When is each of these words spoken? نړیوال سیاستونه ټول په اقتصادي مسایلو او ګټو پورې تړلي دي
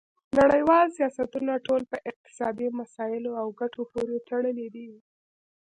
نړیوال 0.39 0.87
سیاستونه 0.97 1.53
ټول 1.65 1.81
په 1.91 1.97
اقتصادي 2.11 2.67
مسایلو 2.79 3.31
او 3.41 3.47
ګټو 3.61 3.81
پورې 3.91 4.17
تړلي 4.27 4.67
دي 4.75 4.89